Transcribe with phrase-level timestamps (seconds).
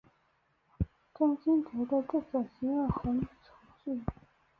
[1.13, 4.03] 真心觉得这种行为很愚蠢